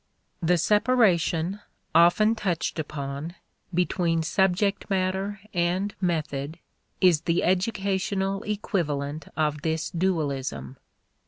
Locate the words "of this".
9.37-9.91